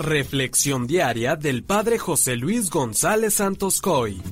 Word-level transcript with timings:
Reflexión 0.00 0.86
diaria 0.86 1.36
del 1.36 1.62
Padre 1.62 1.98
José 1.98 2.34
Luis 2.34 2.70
González 2.70 3.34
Santos 3.34 3.82
Coy. 3.82 4.22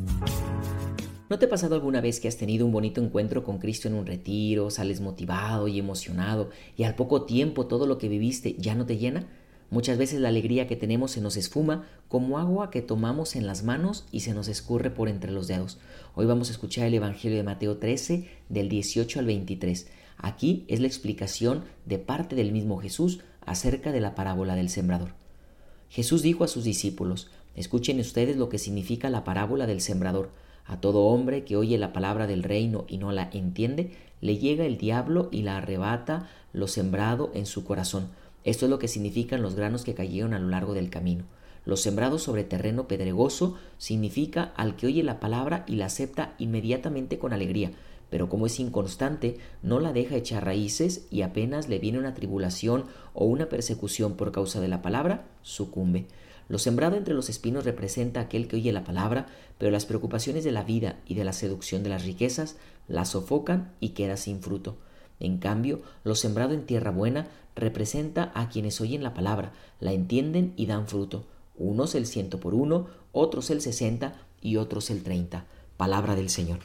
¿No 1.29 1.39
te 1.39 1.45
ha 1.45 1.49
pasado 1.51 1.75
alguna 1.75 2.01
vez 2.01 2.21
que 2.21 2.29
has 2.29 2.39
tenido 2.39 2.65
un 2.65 2.73
bonito 2.73 3.03
encuentro 3.03 3.45
con 3.45 3.59
Cristo 3.59 3.87
en 3.87 3.93
un 3.93 4.07
retiro, 4.07 4.71
sales 4.71 5.03
motivado 5.03 5.69
y 5.69 5.79
emocionado 5.79 6.49
y 6.75 6.85
al 6.85 6.95
poco 6.95 7.27
tiempo 7.27 7.67
todo 7.67 7.87
lo 7.87 7.99
que 7.99 8.09
viviste 8.09 8.57
ya 8.59 8.75
no 8.75 8.87
te 8.87 8.97
llena? 8.97 9.27
Muchas 9.69 9.99
veces 9.99 10.21
la 10.21 10.31
alegría 10.31 10.67
que 10.67 10.77
tenemos 10.77 11.11
se 11.11 11.21
nos 11.21 11.37
esfuma 11.37 11.87
como 12.09 12.39
agua 12.39 12.71
que 12.71 12.81
tomamos 12.81 13.37
en 13.37 13.47
las 13.47 13.63
manos 13.63 14.07
y 14.11 14.21
se 14.21 14.33
nos 14.33 14.49
escurre 14.49 14.89
por 14.89 15.11
entre 15.11 15.33
los 15.33 15.49
dedos. 15.49 15.77
Hoy 16.15 16.25
vamos 16.25 16.49
a 16.49 16.53
escuchar 16.53 16.87
el 16.87 16.95
Evangelio 16.95 17.37
de 17.37 17.45
Mateo 17.45 17.77
13 17.77 18.27
del 18.49 18.71
18 18.71 19.19
al 19.19 19.27
23. 19.27 19.87
Aquí 20.17 20.65
es 20.69 20.81
la 20.81 20.87
explicación 20.87 21.65
de 21.85 21.99
parte 21.99 22.37
del 22.37 22.53
mismo 22.53 22.79
Jesús 22.79 23.21
acerca 23.45 23.93
de 23.93 24.01
la 24.01 24.15
parábola 24.15 24.55
del 24.55 24.71
sembrador. 24.71 25.28
Jesús 25.91 26.23
dijo 26.23 26.45
a 26.45 26.49
sus 26.49 26.65
discípulos, 26.65 27.29
escuchen 27.57 28.01
ustedes 28.01 28.37
lo 28.37 28.49
que 28.49 28.59
significa 28.59 29.11
la 29.11 29.25
parábola 29.25 29.67
del 29.67 29.81
sembrador. 29.81 30.31
A 30.67 30.81
todo 30.81 31.05
hombre 31.05 31.45
que 31.45 31.57
oye 31.57 31.79
la 31.79 31.93
palabra 31.93 32.27
del 32.27 32.43
reino 32.43 32.85
y 32.89 32.99
no 32.99 33.11
la 33.11 33.31
entiende, 33.33 33.93
le 34.21 34.37
llega 34.37 34.67
el 34.67 34.77
diablo 34.77 35.29
y 35.33 35.43
la 35.43 35.57
arrebata 35.57 36.29
lo 36.53 36.69
sembrado 36.69 37.31
en 37.35 37.47
su 37.47 37.65
corazón. 37.65 38.09
Esto 38.45 38.67
es 38.67 38.71
lo 38.71 38.79
que 38.79 38.89
significan 38.89 39.43
los 39.43 39.55
granos 39.55 39.85
que 39.85 39.95
cayeron 39.95 40.35
a 40.35 40.39
lo 40.39 40.49
largo 40.49 40.75
del 40.75 40.91
camino. 40.91 41.25
Los 41.65 41.81
sembrados 41.81 42.23
sobre 42.23 42.45
terreno 42.45 42.89
pedregoso 42.89 43.57
significa 43.79 44.53
al 44.57 44.77
que 44.77 44.87
oye 44.87 45.03
la 45.03 45.21
palabra 45.21 45.65
y 45.67 45.77
la 45.77 45.87
acepta 45.87 46.35
inmediatamente 46.39 47.19
con 47.19 47.33
alegría, 47.33 47.73
pero 48.11 48.29
como 48.29 48.47
es 48.47 48.59
inconstante, 48.61 49.39
no 49.63 49.81
la 49.81 49.93
deja 49.93 50.17
echar 50.17 50.45
raíces 50.45 51.07
y 51.11 51.23
apenas 51.23 51.69
le 51.69 51.79
viene 51.79 51.99
una 51.99 52.15
tribulación 52.15 52.87
o 53.15 53.25
una 53.25 53.49
persecución 53.49 54.15
por 54.15 54.33
causa 54.33 54.61
de 54.61 54.69
la 54.69 54.83
palabra, 54.83 55.27
sucumbe. 55.43 56.07
Lo 56.49 56.59
sembrado 56.59 56.97
entre 56.97 57.15
los 57.15 57.29
espinos 57.29 57.65
representa 57.65 58.21
aquel 58.21 58.49
que 58.49 58.57
oye 58.57 58.73
la 58.73 58.85
palabra, 58.85 59.27
pero 59.59 59.71
las 59.71 59.85
preocupaciones 59.85 60.45
de 60.45 60.53
la 60.53 60.65
vida 60.65 60.99
y 61.07 61.15
de 61.15 61.25
la 61.25 61.35
seducción 61.35 61.83
de 61.83 61.91
las 61.91 62.05
riquezas 62.05 62.57
la 62.89 63.05
sofocan 63.05 63.73
y 63.81 63.91
queda 63.91 64.17
sin 64.17 64.41
fruto. 64.41 64.77
En 65.21 65.39
cambio, 65.39 65.83
lo 66.05 66.15
sembrado 66.15 66.55
en 66.55 66.65
tierra 66.65 66.91
buena 66.91 67.29
representa 67.55 68.33
a 68.35 68.49
quienes 68.49 68.81
oyen 68.81 69.03
la 69.03 69.15
palabra, 69.15 69.53
la 69.81 69.93
entienden 69.93 70.55
y 70.57 70.67
dan 70.67 70.89
fruto. 70.89 71.27
Unos 71.57 71.95
el 71.95 72.07
ciento 72.07 72.41
por 72.41 72.55
uno, 72.55 72.87
otros 73.13 73.51
el 73.51 73.61
sesenta 73.61 74.15
y 74.41 74.57
otros 74.57 74.91
el 74.91 75.03
treinta. 75.03 75.45
Palabra 75.77 76.15
del 76.15 76.31
Señor. 76.31 76.61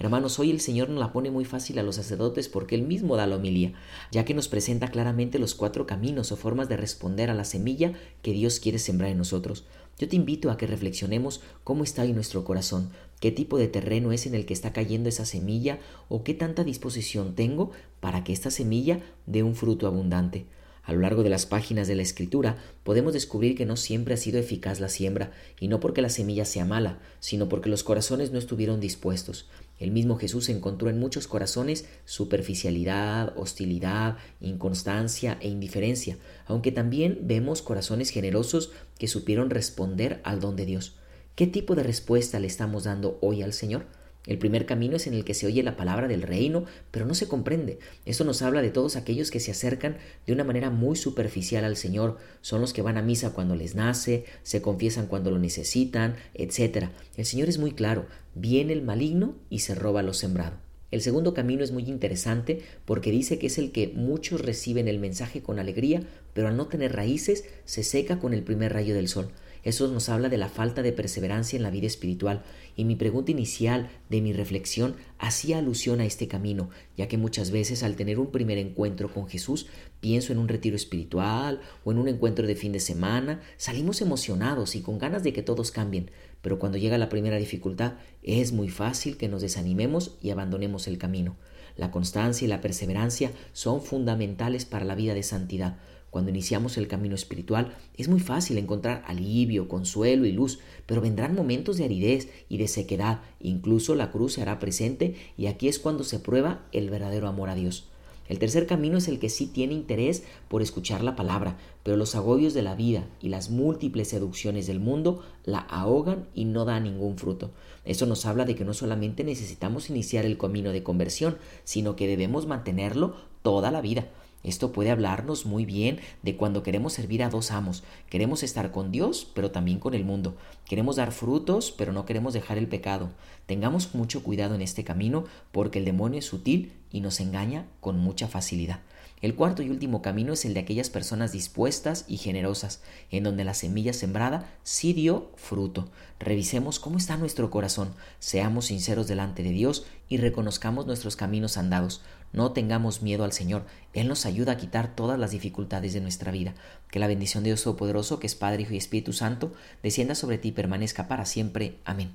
Hermanos, 0.00 0.38
hoy 0.38 0.52
el 0.52 0.60
Señor 0.60 0.90
nos 0.90 1.00
la 1.00 1.12
pone 1.12 1.32
muy 1.32 1.44
fácil 1.44 1.76
a 1.80 1.82
los 1.82 1.96
sacerdotes 1.96 2.48
porque 2.48 2.76
Él 2.76 2.82
mismo 2.82 3.16
da 3.16 3.26
la 3.26 3.34
homilía, 3.34 3.72
ya 4.12 4.24
que 4.24 4.32
nos 4.32 4.46
presenta 4.46 4.92
claramente 4.92 5.40
los 5.40 5.56
cuatro 5.56 5.88
caminos 5.88 6.30
o 6.30 6.36
formas 6.36 6.68
de 6.68 6.76
responder 6.76 7.30
a 7.30 7.34
la 7.34 7.44
semilla 7.44 7.94
que 8.22 8.30
Dios 8.30 8.60
quiere 8.60 8.78
sembrar 8.78 9.10
en 9.10 9.18
nosotros. 9.18 9.64
Yo 9.98 10.08
te 10.08 10.14
invito 10.14 10.52
a 10.52 10.56
que 10.56 10.68
reflexionemos 10.68 11.40
cómo 11.64 11.82
está 11.82 12.04
en 12.04 12.14
nuestro 12.14 12.44
corazón, 12.44 12.90
qué 13.18 13.32
tipo 13.32 13.58
de 13.58 13.66
terreno 13.66 14.12
es 14.12 14.26
en 14.26 14.36
el 14.36 14.46
que 14.46 14.54
está 14.54 14.72
cayendo 14.72 15.08
esa 15.08 15.24
semilla 15.24 15.80
o 16.08 16.22
qué 16.22 16.32
tanta 16.32 16.62
disposición 16.62 17.34
tengo 17.34 17.72
para 17.98 18.22
que 18.22 18.32
esta 18.32 18.52
semilla 18.52 19.00
dé 19.26 19.42
un 19.42 19.56
fruto 19.56 19.88
abundante. 19.88 20.46
A 20.84 20.92
lo 20.92 21.00
largo 21.00 21.22
de 21.24 21.28
las 21.28 21.44
páginas 21.44 21.88
de 21.88 21.96
la 21.96 22.02
escritura 22.02 22.56
podemos 22.84 23.12
descubrir 23.12 23.56
que 23.56 23.66
no 23.66 23.76
siempre 23.76 24.14
ha 24.14 24.16
sido 24.16 24.38
eficaz 24.38 24.78
la 24.78 24.88
siembra, 24.88 25.32
y 25.60 25.68
no 25.68 25.80
porque 25.80 26.00
la 26.00 26.08
semilla 26.08 26.44
sea 26.44 26.64
mala, 26.64 27.00
sino 27.18 27.48
porque 27.48 27.68
los 27.68 27.82
corazones 27.82 28.30
no 28.30 28.38
estuvieron 28.38 28.80
dispuestos. 28.80 29.50
El 29.78 29.92
mismo 29.92 30.16
Jesús 30.16 30.48
encontró 30.48 30.90
en 30.90 30.98
muchos 30.98 31.28
corazones 31.28 31.86
superficialidad, 32.04 33.32
hostilidad, 33.36 34.16
inconstancia 34.40 35.38
e 35.40 35.48
indiferencia, 35.48 36.18
aunque 36.46 36.72
también 36.72 37.20
vemos 37.22 37.62
corazones 37.62 38.10
generosos 38.10 38.72
que 38.98 39.08
supieron 39.08 39.50
responder 39.50 40.20
al 40.24 40.40
don 40.40 40.56
de 40.56 40.66
Dios. 40.66 40.96
¿Qué 41.36 41.46
tipo 41.46 41.76
de 41.76 41.84
respuesta 41.84 42.40
le 42.40 42.48
estamos 42.48 42.84
dando 42.84 43.18
hoy 43.22 43.42
al 43.42 43.52
Señor? 43.52 43.86
El 44.26 44.38
primer 44.38 44.66
camino 44.66 44.96
es 44.96 45.06
en 45.06 45.14
el 45.14 45.24
que 45.24 45.34
se 45.34 45.46
oye 45.46 45.62
la 45.62 45.76
palabra 45.76 46.06
del 46.08 46.22
reino, 46.22 46.64
pero 46.90 47.06
no 47.06 47.14
se 47.14 47.28
comprende. 47.28 47.78
Esto 48.04 48.24
nos 48.24 48.42
habla 48.42 48.60
de 48.60 48.70
todos 48.70 48.96
aquellos 48.96 49.30
que 49.30 49.40
se 49.40 49.50
acercan 49.50 49.96
de 50.26 50.32
una 50.32 50.44
manera 50.44 50.70
muy 50.70 50.96
superficial 50.96 51.64
al 51.64 51.76
Señor. 51.76 52.18
Son 52.42 52.60
los 52.60 52.72
que 52.72 52.82
van 52.82 52.98
a 52.98 53.02
misa 53.02 53.32
cuando 53.32 53.56
les 53.56 53.74
nace, 53.74 54.24
se 54.42 54.60
confiesan 54.60 55.06
cuando 55.06 55.30
lo 55.30 55.38
necesitan, 55.38 56.16
etc. 56.34 56.88
El 57.16 57.24
Señor 57.24 57.48
es 57.48 57.58
muy 57.58 57.72
claro. 57.72 58.06
Viene 58.34 58.74
el 58.74 58.82
maligno 58.82 59.34
y 59.48 59.60
se 59.60 59.74
roba 59.74 60.02
lo 60.02 60.12
sembrado. 60.12 60.58
El 60.90 61.02
segundo 61.02 61.34
camino 61.34 61.62
es 61.62 61.70
muy 61.70 61.84
interesante 61.84 62.62
porque 62.86 63.10
dice 63.10 63.38
que 63.38 63.48
es 63.48 63.58
el 63.58 63.72
que 63.72 63.88
muchos 63.94 64.40
reciben 64.40 64.88
el 64.88 64.98
mensaje 64.98 65.42
con 65.42 65.58
alegría, 65.58 66.02
pero 66.32 66.48
al 66.48 66.56
no 66.56 66.66
tener 66.66 66.94
raíces 66.94 67.44
se 67.66 67.82
seca 67.82 68.18
con 68.18 68.32
el 68.32 68.42
primer 68.42 68.72
rayo 68.72 68.94
del 68.94 69.08
sol. 69.08 69.30
Eso 69.68 69.86
nos 69.88 70.08
habla 70.08 70.30
de 70.30 70.38
la 70.38 70.48
falta 70.48 70.80
de 70.80 70.92
perseverancia 70.92 71.58
en 71.58 71.62
la 71.62 71.70
vida 71.70 71.86
espiritual. 71.86 72.42
Y 72.74 72.86
mi 72.86 72.96
pregunta 72.96 73.32
inicial 73.32 73.90
de 74.08 74.22
mi 74.22 74.32
reflexión 74.32 74.96
hacía 75.18 75.58
alusión 75.58 76.00
a 76.00 76.06
este 76.06 76.26
camino, 76.26 76.70
ya 76.96 77.06
que 77.06 77.18
muchas 77.18 77.50
veces 77.50 77.82
al 77.82 77.94
tener 77.94 78.18
un 78.18 78.30
primer 78.30 78.56
encuentro 78.56 79.12
con 79.12 79.28
Jesús, 79.28 79.66
pienso 80.00 80.32
en 80.32 80.38
un 80.38 80.48
retiro 80.48 80.74
espiritual 80.74 81.60
o 81.84 81.92
en 81.92 81.98
un 81.98 82.08
encuentro 82.08 82.46
de 82.46 82.56
fin 82.56 82.72
de 82.72 82.80
semana, 82.80 83.42
salimos 83.58 84.00
emocionados 84.00 84.74
y 84.74 84.80
con 84.80 84.96
ganas 84.96 85.22
de 85.22 85.34
que 85.34 85.42
todos 85.42 85.70
cambien. 85.70 86.12
Pero 86.40 86.58
cuando 86.58 86.78
llega 86.78 86.96
la 86.96 87.10
primera 87.10 87.36
dificultad, 87.36 87.98
es 88.22 88.52
muy 88.52 88.70
fácil 88.70 89.18
que 89.18 89.28
nos 89.28 89.42
desanimemos 89.42 90.16
y 90.22 90.30
abandonemos 90.30 90.86
el 90.86 90.96
camino. 90.96 91.36
La 91.76 91.90
constancia 91.90 92.46
y 92.46 92.48
la 92.48 92.62
perseverancia 92.62 93.32
son 93.52 93.82
fundamentales 93.82 94.64
para 94.64 94.86
la 94.86 94.94
vida 94.94 95.12
de 95.12 95.22
santidad. 95.22 95.76
Cuando 96.10 96.30
iniciamos 96.30 96.78
el 96.78 96.88
camino 96.88 97.14
espiritual 97.14 97.76
es 97.96 98.08
muy 98.08 98.20
fácil 98.20 98.58
encontrar 98.58 99.02
alivio, 99.06 99.68
consuelo 99.68 100.24
y 100.24 100.32
luz, 100.32 100.58
pero 100.86 101.00
vendrán 101.00 101.34
momentos 101.34 101.76
de 101.76 101.84
aridez 101.84 102.28
y 102.48 102.56
de 102.56 102.68
sequedad, 102.68 103.20
incluso 103.40 103.94
la 103.94 104.10
cruz 104.10 104.34
se 104.34 104.42
hará 104.42 104.58
presente 104.58 105.16
y 105.36 105.46
aquí 105.46 105.68
es 105.68 105.78
cuando 105.78 106.04
se 106.04 106.18
prueba 106.18 106.66
el 106.72 106.90
verdadero 106.90 107.28
amor 107.28 107.50
a 107.50 107.54
Dios. 107.54 107.88
El 108.28 108.38
tercer 108.38 108.66
camino 108.66 108.98
es 108.98 109.08
el 109.08 109.18
que 109.18 109.30
sí 109.30 109.46
tiene 109.46 109.72
interés 109.72 110.22
por 110.48 110.60
escuchar 110.60 111.02
la 111.02 111.16
palabra, 111.16 111.56
pero 111.82 111.96
los 111.96 112.14
agobios 112.14 112.52
de 112.52 112.62
la 112.62 112.74
vida 112.74 113.06
y 113.22 113.30
las 113.30 113.48
múltiples 113.48 114.08
seducciones 114.08 114.66
del 114.66 114.80
mundo 114.80 115.22
la 115.44 115.60
ahogan 115.60 116.28
y 116.34 116.44
no 116.44 116.66
da 116.66 116.78
ningún 116.78 117.16
fruto. 117.16 117.50
Eso 117.86 118.04
nos 118.04 118.26
habla 118.26 118.44
de 118.44 118.54
que 118.54 118.66
no 118.66 118.74
solamente 118.74 119.24
necesitamos 119.24 119.88
iniciar 119.88 120.26
el 120.26 120.36
camino 120.36 120.72
de 120.72 120.82
conversión, 120.82 121.38
sino 121.64 121.96
que 121.96 122.06
debemos 122.06 122.46
mantenerlo 122.46 123.16
toda 123.42 123.70
la 123.70 123.80
vida. 123.80 124.08
Esto 124.44 124.72
puede 124.72 124.90
hablarnos 124.90 125.46
muy 125.46 125.64
bien 125.64 126.00
de 126.22 126.36
cuando 126.36 126.62
queremos 126.62 126.92
servir 126.92 127.22
a 127.22 127.28
dos 127.28 127.50
amos. 127.50 127.82
Queremos 128.08 128.42
estar 128.42 128.70
con 128.70 128.92
Dios, 128.92 129.30
pero 129.34 129.50
también 129.50 129.78
con 129.78 129.94
el 129.94 130.04
mundo. 130.04 130.36
Queremos 130.64 130.96
dar 130.96 131.12
frutos, 131.12 131.72
pero 131.76 131.92
no 131.92 132.06
queremos 132.06 132.34
dejar 132.34 132.56
el 132.56 132.68
pecado. 132.68 133.10
Tengamos 133.46 133.94
mucho 133.94 134.22
cuidado 134.22 134.54
en 134.54 134.62
este 134.62 134.84
camino 134.84 135.24
porque 135.52 135.80
el 135.80 135.84
demonio 135.84 136.20
es 136.20 136.26
sutil 136.26 136.72
y 136.92 137.00
nos 137.00 137.20
engaña 137.20 137.66
con 137.80 137.98
mucha 137.98 138.28
facilidad. 138.28 138.80
El 139.20 139.34
cuarto 139.34 139.62
y 139.62 139.70
último 139.70 140.00
camino 140.00 140.32
es 140.32 140.44
el 140.44 140.54
de 140.54 140.60
aquellas 140.60 140.90
personas 140.90 141.32
dispuestas 141.32 142.04
y 142.06 142.18
generosas, 142.18 142.82
en 143.10 143.24
donde 143.24 143.44
la 143.44 143.54
semilla 143.54 143.92
sembrada 143.92 144.48
sí 144.62 144.92
dio 144.92 145.32
fruto. 145.36 145.88
Revisemos 146.20 146.78
cómo 146.78 146.98
está 146.98 147.16
nuestro 147.16 147.50
corazón, 147.50 147.94
seamos 148.20 148.66
sinceros 148.66 149.08
delante 149.08 149.42
de 149.42 149.50
Dios 149.50 149.86
y 150.08 150.18
reconozcamos 150.18 150.86
nuestros 150.86 151.16
caminos 151.16 151.56
andados. 151.56 152.02
No 152.32 152.52
tengamos 152.52 153.02
miedo 153.02 153.24
al 153.24 153.32
Señor, 153.32 153.64
Él 153.92 154.06
nos 154.08 154.26
ayuda 154.26 154.52
a 154.52 154.56
quitar 154.56 154.94
todas 154.94 155.18
las 155.18 155.30
dificultades 155.30 155.94
de 155.94 156.00
nuestra 156.00 156.30
vida. 156.30 156.54
Que 156.90 156.98
la 156.98 157.06
bendición 157.06 157.42
de 157.42 157.50
Dios 157.50 157.62
Todopoderoso, 157.62 158.20
que 158.20 158.26
es 158.26 158.34
Padre, 158.34 158.62
Hijo 158.62 158.74
y 158.74 158.78
Espíritu 158.78 159.12
Santo, 159.12 159.52
descienda 159.82 160.14
sobre 160.14 160.38
ti 160.38 160.48
y 160.48 160.52
permanezca 160.52 161.08
para 161.08 161.24
siempre. 161.24 161.78
Amén. 161.84 162.14